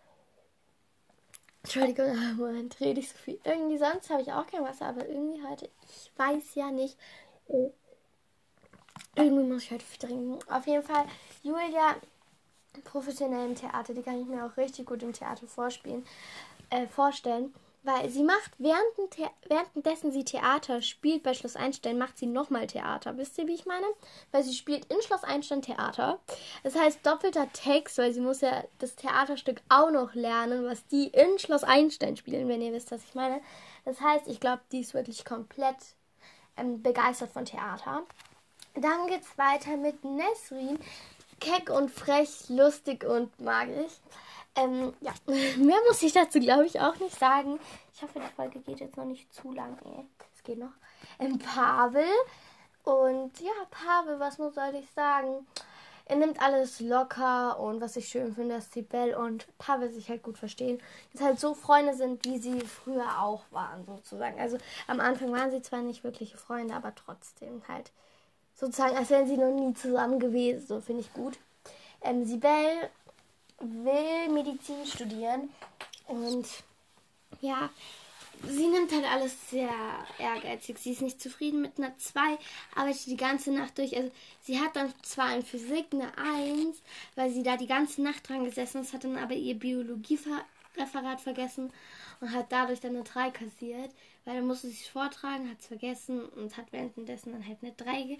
Entschuldigung, 1.62 2.16
Moment, 2.36 2.80
rede 2.80 3.00
ich 3.00 3.08
so 3.08 3.18
viel. 3.18 3.38
Irgendwie 3.44 3.78
sonst 3.78 4.10
habe 4.10 4.22
ich 4.22 4.32
auch 4.32 4.46
kein 4.46 4.64
Wasser, 4.64 4.86
aber 4.86 5.08
irgendwie 5.08 5.42
heute, 5.46 5.68
ich 5.82 6.10
weiß 6.16 6.54
ja 6.54 6.70
nicht. 6.70 6.96
Oh. 7.48 7.72
Irgendwie 9.14 9.44
muss 9.44 9.64
ich 9.64 9.70
heute 9.70 9.84
viel 9.84 10.08
trinken. 10.08 10.38
Auf 10.50 10.66
jeden 10.66 10.82
Fall, 10.82 11.06
Julia, 11.42 11.96
professionell 12.84 13.46
im 13.48 13.54
Theater, 13.54 13.94
die 13.94 14.02
kann 14.02 14.20
ich 14.20 14.26
mir 14.26 14.44
auch 14.44 14.56
richtig 14.56 14.86
gut 14.86 15.02
im 15.02 15.12
Theater 15.12 15.46
vorspielen, 15.46 16.04
äh, 16.70 16.86
vorstellen. 16.86 17.54
Weil 17.86 18.10
sie 18.10 18.24
macht, 18.24 18.50
während, 18.58 18.82
währenddessen 19.46 20.10
sie 20.10 20.24
Theater 20.24 20.82
spielt 20.82 21.22
bei 21.22 21.34
Schloss 21.34 21.54
Einstein, 21.54 21.98
macht 21.98 22.18
sie 22.18 22.26
nochmal 22.26 22.66
Theater. 22.66 23.16
Wisst 23.16 23.38
ihr, 23.38 23.46
wie 23.46 23.54
ich 23.54 23.64
meine? 23.64 23.86
Weil 24.32 24.42
sie 24.42 24.54
spielt 24.54 24.86
in 24.86 25.00
Schloss 25.02 25.22
Einstein 25.22 25.62
Theater. 25.62 26.18
Das 26.64 26.74
heißt 26.74 27.06
doppelter 27.06 27.46
Text, 27.52 27.98
weil 27.98 28.12
sie 28.12 28.20
muss 28.20 28.40
ja 28.40 28.64
das 28.80 28.96
Theaterstück 28.96 29.62
auch 29.68 29.92
noch 29.92 30.14
lernen, 30.14 30.64
was 30.64 30.84
die 30.88 31.06
in 31.06 31.38
Schloss 31.38 31.62
Einstein 31.62 32.16
spielen, 32.16 32.48
wenn 32.48 32.60
ihr 32.60 32.72
wisst, 32.72 32.90
was 32.90 33.04
ich 33.04 33.14
meine. 33.14 33.40
Das 33.84 34.00
heißt, 34.00 34.26
ich 34.26 34.40
glaube, 34.40 34.62
die 34.72 34.80
ist 34.80 34.92
wirklich 34.92 35.24
komplett 35.24 35.76
ähm, 36.56 36.82
begeistert 36.82 37.30
von 37.30 37.44
Theater. 37.44 38.02
Dann 38.74 39.06
geht's 39.06 39.38
weiter 39.38 39.76
mit 39.76 40.02
Nesrin. 40.02 40.80
Keck 41.38 41.70
und 41.70 41.92
frech, 41.92 42.48
lustig 42.48 43.04
und 43.04 43.38
magisch. 43.40 43.92
Ähm, 44.56 44.94
ja, 45.00 45.12
mehr 45.26 45.78
muss 45.86 46.02
ich 46.02 46.12
dazu, 46.12 46.40
glaube 46.40 46.66
ich, 46.66 46.80
auch 46.80 46.96
nicht 46.98 47.18
sagen. 47.18 47.58
Ich 47.94 48.02
hoffe, 48.02 48.20
die 48.20 48.34
Folge 48.34 48.60
geht 48.60 48.80
jetzt 48.80 48.96
noch 48.96 49.04
nicht 49.04 49.32
zu 49.32 49.52
lang. 49.52 49.78
Es 50.34 50.42
geht 50.42 50.58
noch. 50.58 50.72
Ähm, 51.18 51.38
Pavel. 51.38 52.08
Und 52.84 53.40
ja, 53.40 53.52
Pavel, 53.70 54.18
was 54.20 54.38
muss 54.38 54.54
soll 54.54 54.74
ich 54.74 54.90
sagen? 54.90 55.46
Er 56.08 56.16
nimmt 56.16 56.40
alles 56.40 56.78
locker 56.78 57.58
und 57.58 57.80
was 57.80 57.96
ich 57.96 58.08
schön 58.08 58.32
finde, 58.32 58.54
dass 58.54 58.72
Sibel 58.72 59.14
und 59.14 59.46
Pavel 59.58 59.90
sich 59.90 60.08
halt 60.08 60.22
gut 60.22 60.38
verstehen. 60.38 60.80
Dass 61.12 61.20
halt 61.20 61.40
so 61.40 61.52
Freunde 61.52 61.94
sind, 61.94 62.24
wie 62.24 62.38
sie 62.38 62.60
früher 62.60 63.20
auch 63.20 63.42
waren, 63.50 63.84
sozusagen. 63.84 64.38
Also 64.38 64.56
am 64.86 65.00
Anfang 65.00 65.32
waren 65.32 65.50
sie 65.50 65.62
zwar 65.62 65.82
nicht 65.82 66.04
wirkliche 66.04 66.38
Freunde, 66.38 66.74
aber 66.74 66.94
trotzdem 66.94 67.60
halt 67.66 67.90
sozusagen, 68.54 68.96
als 68.96 69.10
wären 69.10 69.26
sie 69.26 69.36
noch 69.36 69.52
nie 69.52 69.74
zusammen 69.74 70.20
gewesen. 70.20 70.64
So 70.64 70.80
finde 70.80 71.00
ich 71.00 71.12
gut. 71.12 71.38
Ähm, 72.02 72.24
Sibel 72.24 72.88
will 73.58 74.28
Medizin 74.32 74.86
studieren 74.86 75.50
und 76.08 76.46
ja, 77.40 77.70
sie 78.44 78.66
nimmt 78.66 78.92
halt 78.92 79.04
alles 79.04 79.50
sehr 79.50 79.70
ehrgeizig. 80.18 80.78
Sie 80.78 80.92
ist 80.92 81.02
nicht 81.02 81.20
zufrieden 81.20 81.62
mit 81.62 81.78
einer 81.78 81.96
2, 81.96 82.20
arbeitet 82.74 83.06
die 83.06 83.16
ganze 83.16 83.50
Nacht 83.50 83.78
durch. 83.78 83.96
Also 83.96 84.10
sie 84.42 84.60
hat 84.60 84.76
dann 84.76 84.92
zwar 85.02 85.34
in 85.34 85.42
Physik 85.42 85.86
eine 85.92 86.16
1, 86.18 86.76
weil 87.14 87.30
sie 87.30 87.42
da 87.42 87.56
die 87.56 87.66
ganze 87.66 88.02
Nacht 88.02 88.28
dran 88.28 88.44
gesessen 88.44 88.82
ist, 88.82 88.92
hat 88.92 89.04
dann 89.04 89.18
aber 89.18 89.34
ihr 89.34 89.58
Biologiereferat 89.58 91.20
vergessen 91.22 91.72
und 92.20 92.32
hat 92.32 92.52
dadurch 92.52 92.80
dann 92.80 92.94
eine 92.94 93.04
3 93.04 93.30
kassiert, 93.30 93.90
weil 94.26 94.36
dann 94.36 94.46
musste 94.46 94.66
es 94.66 94.86
vortragen, 94.86 95.48
hat 95.48 95.60
es 95.60 95.68
vergessen 95.68 96.26
und 96.26 96.56
hat 96.56 96.72
währenddessen 96.72 97.32
dann 97.32 97.46
halt 97.46 97.58
eine 97.62 97.72
3 97.72 98.18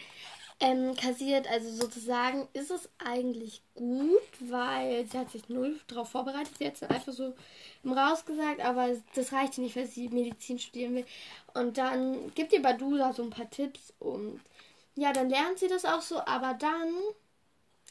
ähm, 0.60 0.94
kassiert. 0.94 1.48
Also 1.48 1.68
sozusagen 1.70 2.48
ist 2.52 2.70
es 2.70 2.88
eigentlich 2.98 3.60
gut, 3.74 4.22
weil 4.40 5.04
sie 5.06 5.18
hat 5.18 5.30
sich 5.32 5.48
null 5.48 5.78
darauf 5.88 6.08
vorbereitet. 6.08 6.56
Sie 6.58 6.66
hat 6.66 6.74
es 6.76 6.82
einfach 6.84 7.12
so 7.12 7.34
im 7.82 7.92
Raus 7.92 8.24
gesagt, 8.24 8.60
aber 8.60 8.88
das 9.14 9.32
reicht 9.32 9.58
nicht, 9.58 9.76
weil 9.76 9.86
sie 9.86 10.08
Medizin 10.08 10.60
studieren 10.60 10.94
will. 10.94 11.06
Und 11.54 11.76
dann 11.76 12.32
gibt 12.34 12.52
ihr 12.52 12.62
Badula 12.62 13.12
so 13.12 13.24
ein 13.24 13.30
paar 13.30 13.50
Tipps 13.50 13.92
und 13.98 14.40
ja, 14.94 15.12
dann 15.12 15.28
lernt 15.28 15.58
sie 15.58 15.68
das 15.68 15.84
auch 15.84 16.00
so, 16.00 16.20
aber 16.20 16.54
dann 16.54 16.94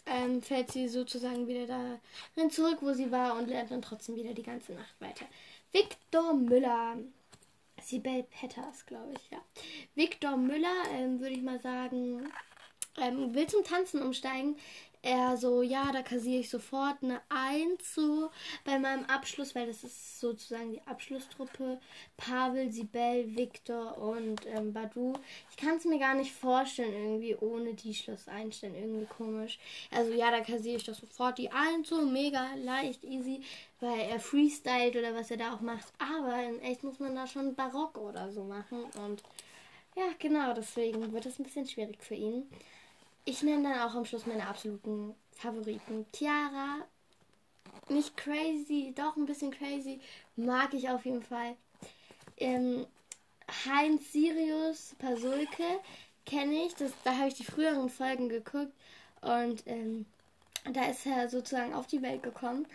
ähm, 0.06 0.42
fällt 0.42 0.72
sie 0.72 0.88
sozusagen 0.88 1.48
wieder 1.48 1.68
dahin 1.68 2.50
zurück, 2.50 2.78
wo 2.82 2.94
sie 2.94 3.12
war 3.12 3.38
und 3.38 3.48
lernt 3.48 3.72
dann 3.72 3.82
trotzdem 3.82 4.16
wieder 4.16 4.34
die 4.34 4.44
ganze 4.44 4.74
Nacht 4.74 4.96
weiter. 5.00 5.26
Viktor 5.72 6.34
Müller. 6.34 6.98
Sibel 7.86 8.24
Petters, 8.24 8.86
glaube 8.88 9.14
ich, 9.14 9.30
ja. 9.30 9.38
Viktor 9.94 10.38
Müller, 10.38 10.74
ähm, 10.92 11.20
würde 11.20 11.36
ich 11.36 11.44
mal 11.44 11.60
sagen, 11.60 12.28
ähm, 12.98 13.36
will 13.36 13.46
zum 13.48 13.64
Tanzen 13.64 14.02
umsteigen. 14.02 14.58
Er 15.06 15.38
so, 15.38 15.62
ja, 15.62 15.92
da 15.92 16.02
kassiere 16.02 16.40
ich 16.40 16.50
sofort 16.50 17.04
eine 17.04 17.22
Eins 17.30 17.94
so 17.94 18.32
bei 18.64 18.80
meinem 18.80 19.06
Abschluss, 19.06 19.54
weil 19.54 19.68
das 19.68 19.84
ist 19.84 20.20
sozusagen 20.20 20.72
die 20.72 20.82
Abschlusstruppe. 20.88 21.80
Pavel, 22.18 22.72
Sibel, 22.72 23.38
Viktor 23.38 24.00
und 24.00 24.48
ähm, 24.48 24.74
Badu. 24.74 25.14
Ich 25.52 25.58
kann 25.58 25.78
es 25.78 25.86
mir 25.86 26.00
gar 26.00 26.16
nicht 26.16 26.32
vorstellen, 26.32 26.92
irgendwie 26.92 27.36
ohne 27.36 27.76
die 27.76 27.94
Schluss 27.94 28.28
einstellen. 28.28 28.74
Irgendwie 28.74 29.06
komisch. 29.06 29.60
Also 29.92 30.12
ja, 30.12 30.32
da 30.32 30.40
kassiere 30.40 30.78
ich 30.78 30.86
doch 30.86 30.96
sofort 30.96 31.38
die 31.38 31.52
Eins 31.52 31.90
so, 31.90 32.02
mega 32.02 32.56
leicht, 32.56 33.04
easy, 33.04 33.42
weil 33.82 34.00
er 34.10 34.20
freestylt 34.20 34.96
oder 34.96 35.14
was 35.14 35.30
er 35.30 35.38
da 35.38 35.54
auch 35.54 35.62
macht. 35.62 35.86
Aber 36.00 36.42
in 36.42 36.60
echt 36.62 36.84
muss 36.84 36.98
man 36.98 37.14
da 37.14 37.28
schon 37.28 37.54
Barock 37.54 38.00
oder 38.00 38.32
so 38.32 38.44
machen. 38.44 38.86
Und 39.06 39.22
ja, 39.96 40.06
genau, 40.18 40.56
deswegen 40.56 41.14
wird 41.14 41.28
es 41.28 41.38
ein 41.38 41.44
bisschen 41.44 41.68
schwierig 41.68 42.02
für 42.02 42.16
ihn. 42.16 42.50
Ich 43.28 43.42
nenne 43.42 43.70
dann 43.70 43.80
auch 43.80 43.96
am 43.96 44.06
Schluss 44.06 44.28
meine 44.28 44.48
absoluten 44.48 45.16
Favoriten. 45.32 46.06
Chiara, 46.16 46.86
nicht 47.90 48.16
crazy, 48.16 48.94
doch 48.96 49.16
ein 49.16 49.26
bisschen 49.26 49.52
crazy, 49.52 50.00
mag 50.36 50.74
ich 50.76 50.88
auf 50.90 51.06
jeden 51.06 51.24
Fall. 51.24 51.56
Ähm, 52.38 52.86
Heinz 53.66 54.12
Sirius 54.12 54.96
Pasulke 55.00 55.80
kenne 56.26 56.66
ich, 56.66 56.76
das, 56.76 56.92
da 57.04 57.18
habe 57.18 57.30
ich 57.30 57.34
die 57.34 57.44
früheren 57.44 57.90
Folgen 57.90 58.30
geguckt 58.30 58.74
und 59.22 59.64
ähm, 59.66 60.06
da 60.72 60.86
ist 60.86 61.06
er 61.06 61.28
sozusagen 61.28 61.74
auf 61.74 61.88
die 61.88 62.02
Welt 62.02 62.22
gekommen. 62.22 62.68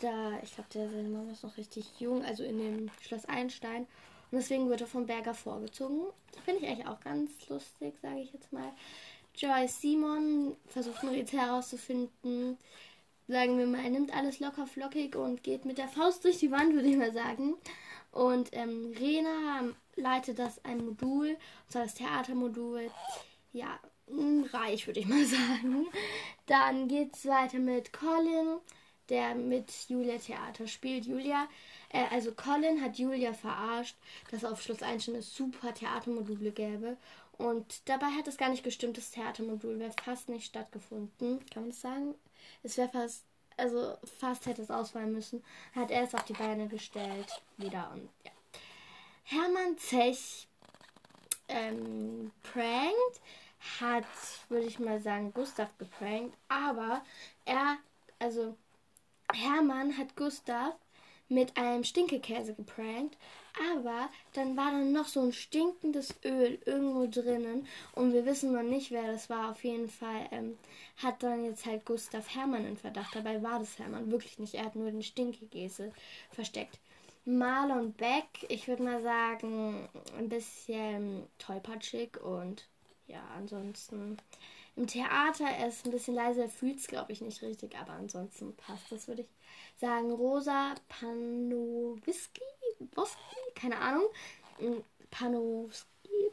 Da, 0.00 0.38
ich 0.42 0.54
glaube, 0.54 0.70
der 0.74 0.90
seine 0.90 1.08
Mama 1.08 1.32
ist 1.32 1.44
noch 1.44 1.56
richtig 1.56 1.98
jung, 1.98 2.24
also 2.24 2.42
in 2.42 2.58
dem 2.58 2.90
Schloss 3.00 3.24
Einstein. 3.26 3.82
Und 4.30 4.38
deswegen 4.38 4.68
wird 4.68 4.80
er 4.80 4.86
vom 4.86 5.06
Berger 5.06 5.34
vorgezogen. 5.34 6.06
Finde 6.44 6.60
ich 6.60 6.68
eigentlich 6.68 6.86
auch 6.88 7.00
ganz 7.00 7.30
lustig, 7.48 7.94
sage 8.02 8.20
ich 8.20 8.32
jetzt 8.32 8.52
mal. 8.52 8.72
Joyce 9.36 9.80
Simon 9.80 10.56
versucht 10.66 11.02
noch 11.02 11.12
jetzt 11.12 11.32
herauszufinden, 11.32 12.58
sagen 13.26 13.58
wir 13.58 13.66
mal, 13.66 13.82
er 13.82 13.90
nimmt 13.90 14.14
alles 14.14 14.40
locker 14.40 14.66
flockig 14.66 15.16
und 15.16 15.42
geht 15.42 15.64
mit 15.64 15.78
der 15.78 15.88
Faust 15.88 16.24
durch 16.24 16.38
die 16.38 16.50
Wand, 16.50 16.74
würde 16.74 16.88
ich 16.88 16.96
mal 16.96 17.12
sagen. 17.12 17.54
Und 18.12 18.50
ähm, 18.52 18.94
Rena 18.98 19.64
leitet 19.96 20.38
das 20.38 20.64
ein 20.64 20.84
Modul, 20.84 21.30
und 21.30 21.72
zwar 21.72 21.82
das 21.82 21.94
Theatermodul. 21.94 22.90
Ja, 23.52 23.78
reich, 24.52 24.86
würde 24.86 25.00
ich 25.00 25.06
mal 25.06 25.24
sagen. 25.24 25.86
Dann 26.46 26.88
geht 26.88 27.14
es 27.14 27.26
weiter 27.26 27.58
mit 27.58 27.92
Colin, 27.92 28.58
der 29.08 29.34
mit 29.34 29.70
Julia 29.88 30.18
Theater 30.18 30.66
spielt. 30.66 31.06
Julia, 31.06 31.48
äh, 31.90 32.04
also 32.10 32.32
Colin 32.32 32.82
hat 32.82 32.98
Julia 32.98 33.32
verarscht, 33.32 33.96
dass 34.30 34.44
auf 34.44 34.62
Schluss 34.62 34.82
1 34.82 35.04
schon 35.04 35.14
eine 35.14 35.22
super 35.22 35.74
Theatermodule 35.74 36.52
gäbe. 36.52 36.96
Und 37.36 37.88
dabei 37.88 38.06
hat 38.06 38.28
es 38.28 38.36
gar 38.36 38.48
nicht 38.48 38.64
gestimmt, 38.64 38.96
das 38.96 39.10
Theatermodul 39.10 39.78
wäre 39.78 39.94
fast 40.04 40.28
nicht 40.28 40.46
stattgefunden. 40.46 41.44
Kann 41.50 41.64
man 41.64 41.70
das 41.70 41.80
sagen? 41.80 42.14
Es 42.62 42.76
wäre 42.76 42.88
fast, 42.88 43.24
also 43.56 43.96
fast 44.20 44.46
hätte 44.46 44.62
es 44.62 44.70
ausfallen 44.70 45.12
müssen. 45.12 45.42
Hat 45.74 45.90
er 45.90 46.02
es 46.02 46.14
auf 46.14 46.24
die 46.24 46.32
Beine 46.32 46.68
gestellt. 46.68 47.42
Wieder 47.56 47.90
und 47.92 48.08
ja. 48.24 48.30
Hermann 49.24 49.78
Zech 49.78 50.46
ähm, 51.48 52.30
prankt, 52.42 53.20
hat, 53.80 54.04
würde 54.48 54.66
ich 54.66 54.78
mal 54.78 55.00
sagen, 55.00 55.32
Gustav 55.32 55.76
geprankt. 55.78 56.36
Aber 56.48 57.02
er, 57.44 57.78
also 58.18 58.56
Hermann 59.32 59.96
hat 59.96 60.16
Gustav 60.16 60.74
mit 61.28 61.56
einem 61.56 61.84
Stinkekäse 61.84 62.54
geprankt. 62.54 63.16
Aber 63.72 64.10
dann 64.32 64.56
war 64.56 64.72
dann 64.72 64.92
noch 64.92 65.06
so 65.06 65.20
ein 65.20 65.32
stinkendes 65.32 66.14
Öl 66.24 66.58
irgendwo 66.64 67.06
drinnen 67.06 67.66
und 67.92 68.12
wir 68.12 68.26
wissen 68.26 68.52
noch 68.52 68.62
nicht, 68.62 68.90
wer 68.90 69.12
das 69.12 69.30
war. 69.30 69.52
Auf 69.52 69.62
jeden 69.62 69.88
Fall 69.88 70.28
ähm, 70.32 70.58
hat 70.96 71.22
dann 71.22 71.44
jetzt 71.44 71.64
halt 71.64 71.84
Gustav 71.84 72.34
Hermann 72.34 72.66
in 72.66 72.76
Verdacht. 72.76 73.14
Dabei 73.14 73.42
war 73.42 73.60
das 73.60 73.78
Hermann 73.78 74.10
wirklich 74.10 74.38
nicht. 74.38 74.54
Er 74.54 74.64
hat 74.64 74.74
nur 74.74 74.90
den 74.90 75.02
Stinkekäse 75.02 75.92
versteckt. 76.32 76.80
Marlon 77.26 77.92
Beck, 77.92 78.26
ich 78.48 78.68
würde 78.68 78.82
mal 78.82 79.02
sagen, 79.02 79.88
ein 80.18 80.28
bisschen 80.28 81.26
tollpatschig 81.38 82.20
und 82.22 82.66
ja, 83.06 83.22
ansonsten 83.36 84.18
im 84.76 84.86
Theater, 84.86 85.46
er 85.46 85.68
ist 85.68 85.86
ein 85.86 85.92
bisschen 85.92 86.14
leise, 86.14 86.42
er 86.42 86.48
fühlt 86.48 86.80
es, 86.80 86.86
glaube 86.86 87.12
ich, 87.12 87.20
nicht 87.20 87.40
richtig, 87.42 87.76
aber 87.78 87.92
ansonsten 87.92 88.54
passt 88.56 88.90
das, 88.90 89.06
würde 89.06 89.22
ich 89.22 89.28
sagen. 89.80 90.10
Rosa 90.10 90.74
Panowiski, 90.88 92.42
Boski, 92.94 93.18
keine 93.54 93.78
Ahnung. 93.78 94.04
Hm, 94.58 94.84
Panowski, 95.10 95.86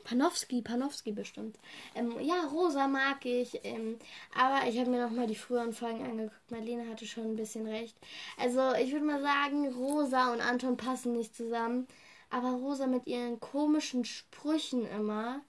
Panowski, 0.03 0.61
Panowski 0.61 1.11
bestimmt. 1.11 1.57
Ähm, 1.95 2.19
ja, 2.19 2.45
Rosa 2.45 2.87
mag 2.87 3.25
ich, 3.25 3.59
ähm, 3.63 3.97
aber 4.35 4.67
ich 4.67 4.79
habe 4.79 4.89
mir 4.89 5.03
noch 5.03 5.11
mal 5.11 5.27
die 5.27 5.35
früheren 5.35 5.73
Folgen 5.73 6.03
angeguckt. 6.03 6.51
Marlene 6.51 6.89
hatte 6.89 7.05
schon 7.05 7.25
ein 7.25 7.35
bisschen 7.35 7.67
recht. 7.67 7.95
Also 8.37 8.73
ich 8.73 8.91
würde 8.91 9.05
mal 9.05 9.21
sagen, 9.21 9.73
Rosa 9.73 10.33
und 10.33 10.41
Anton 10.41 10.77
passen 10.77 11.13
nicht 11.13 11.35
zusammen. 11.35 11.87
Aber 12.29 12.51
Rosa 12.51 12.87
mit 12.87 13.07
ihren 13.07 13.39
komischen 13.39 14.05
Sprüchen 14.05 14.89
immer 14.89 15.41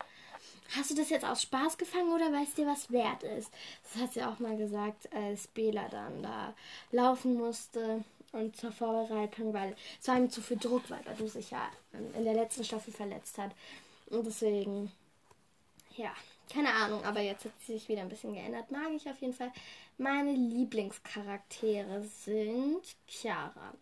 Hast 0.76 0.90
du 0.90 0.94
das 0.94 1.10
jetzt 1.10 1.26
aus 1.26 1.42
Spaß 1.42 1.76
gefangen 1.76 2.12
oder 2.12 2.32
weißt 2.32 2.56
du, 2.56 2.66
was 2.66 2.90
wert 2.90 3.22
ist? 3.24 3.52
Das 3.82 4.02
hat 4.02 4.12
sie 4.14 4.22
auch 4.22 4.38
mal 4.38 4.56
gesagt, 4.56 5.12
als 5.12 5.46
Bela 5.48 5.86
dann 5.90 6.22
da 6.22 6.54
laufen 6.90 7.34
musste 7.34 8.02
und 8.32 8.56
zur 8.56 8.72
Vorbereitung, 8.72 9.52
weil 9.52 9.76
es 10.00 10.08
war 10.08 10.16
ihm 10.16 10.30
zu 10.30 10.40
viel 10.40 10.56
Druck, 10.56 10.88
weil 10.88 11.02
er 11.06 11.28
sich 11.28 11.50
ja 11.50 11.70
in 11.92 12.24
der 12.24 12.34
letzten 12.34 12.64
Staffel 12.64 12.92
verletzt 12.92 13.38
hat. 13.38 13.52
Und 14.10 14.26
deswegen, 14.26 14.90
ja, 15.96 16.12
keine 16.52 16.70
Ahnung, 16.70 17.04
aber 17.04 17.20
jetzt 17.20 17.44
hat 17.44 17.52
sie 17.64 17.74
sich 17.74 17.88
wieder 17.88 18.02
ein 18.02 18.08
bisschen 18.08 18.34
geändert. 18.34 18.70
Mag 18.70 18.90
ich 18.94 19.08
auf 19.08 19.20
jeden 19.20 19.34
Fall. 19.34 19.52
Meine 19.98 20.32
Lieblingscharaktere 20.32 22.02
sind 22.02 22.82
Chiara. 23.06 23.74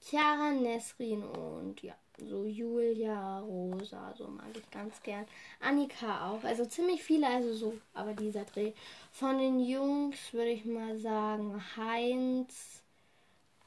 Chiara, 0.00 0.50
Nesrin 0.50 1.22
und 1.22 1.80
ja, 1.82 1.94
so 2.18 2.44
Julia, 2.44 3.40
Rosa, 3.40 4.14
so 4.16 4.28
mag 4.28 4.54
ich 4.54 4.70
ganz 4.70 5.02
gern. 5.02 5.24
Annika 5.60 6.30
auch. 6.30 6.44
Also 6.44 6.66
ziemlich 6.66 7.02
viele, 7.02 7.26
also 7.26 7.54
so, 7.54 7.78
aber 7.94 8.12
dieser 8.12 8.44
Dreh. 8.44 8.72
Von 9.12 9.38
den 9.38 9.60
Jungs 9.60 10.32
würde 10.32 10.50
ich 10.50 10.64
mal 10.64 10.98
sagen 10.98 11.62
Heinz, 11.76 12.82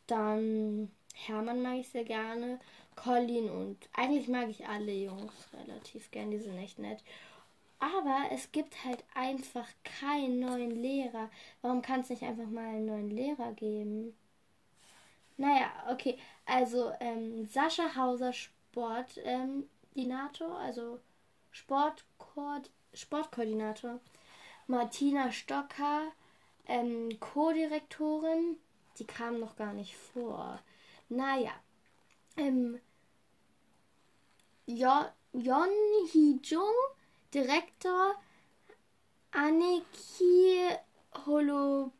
dann 0.07 0.91
Hermann 1.13 1.61
mag 1.61 1.79
ich 1.79 1.89
sehr 1.89 2.03
gerne, 2.03 2.59
Colin 2.95 3.49
und 3.49 3.77
eigentlich 3.93 4.27
mag 4.27 4.49
ich 4.49 4.67
alle 4.67 4.91
Jungs 4.91 5.49
relativ 5.53 6.09
gern, 6.11 6.31
die 6.31 6.39
sind 6.39 6.57
echt 6.57 6.79
nett. 6.79 7.03
Aber 7.79 8.25
es 8.31 8.51
gibt 8.51 8.83
halt 8.83 9.03
einfach 9.13 9.67
keinen 9.83 10.39
neuen 10.39 10.71
Lehrer. 10.81 11.29
Warum 11.61 11.81
kann 11.81 12.01
es 12.01 12.09
nicht 12.09 12.23
einfach 12.23 12.47
mal 12.47 12.65
einen 12.65 12.87
neuen 12.87 13.11
Lehrer 13.11 13.53
geben? 13.53 14.15
Naja, 15.37 15.71
okay. 15.91 16.17
Also 16.45 16.91
ähm, 16.99 17.45
Sascha 17.45 17.95
Hauser 17.95 18.33
Sportdinator, 18.33 19.67
ähm, 20.49 20.55
also 20.59 20.99
Sportkoord 21.51 22.71
Sportkoordinator. 22.93 23.99
Martina 24.65 25.31
Stocker, 25.31 26.11
ähm, 26.65 27.19
Co-Direktorin. 27.19 28.57
Die 28.99 29.05
kam 29.05 29.39
noch 29.39 29.55
gar 29.55 29.73
nicht 29.73 29.95
vor. 29.95 30.59
Naja. 31.09 31.51
Ähm, 32.35 32.79
jo 34.65 35.05
Yon 35.33 35.69
Hee-jung, 36.11 36.73
Direktor. 37.33 38.15
Anneki 39.31 40.69
Holopain, 41.25 41.91